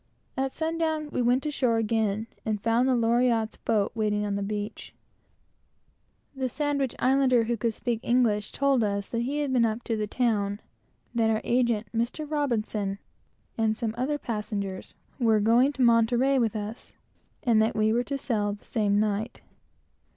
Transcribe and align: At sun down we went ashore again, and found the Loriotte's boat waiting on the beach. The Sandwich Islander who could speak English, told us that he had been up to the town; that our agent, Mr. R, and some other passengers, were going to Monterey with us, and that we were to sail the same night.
At 0.35 0.51
sun 0.51 0.79
down 0.79 1.11
we 1.11 1.21
went 1.21 1.45
ashore 1.45 1.77
again, 1.77 2.25
and 2.43 2.59
found 2.59 2.89
the 2.89 2.95
Loriotte's 2.95 3.57
boat 3.57 3.91
waiting 3.93 4.25
on 4.25 4.33
the 4.33 4.41
beach. 4.41 4.95
The 6.35 6.49
Sandwich 6.49 6.95
Islander 6.97 7.43
who 7.43 7.55
could 7.55 7.75
speak 7.75 7.99
English, 8.01 8.51
told 8.51 8.83
us 8.83 9.09
that 9.11 9.21
he 9.21 9.41
had 9.41 9.53
been 9.53 9.63
up 9.63 9.83
to 9.83 9.95
the 9.95 10.07
town; 10.07 10.59
that 11.13 11.29
our 11.29 11.39
agent, 11.43 11.85
Mr. 11.95 12.25
R, 12.27 12.97
and 13.59 13.77
some 13.77 13.93
other 13.95 14.17
passengers, 14.17 14.95
were 15.19 15.39
going 15.39 15.71
to 15.73 15.83
Monterey 15.83 16.39
with 16.39 16.55
us, 16.55 16.93
and 17.43 17.61
that 17.61 17.75
we 17.75 17.93
were 17.93 18.03
to 18.05 18.17
sail 18.17 18.53
the 18.53 18.65
same 18.65 18.99
night. 18.99 19.41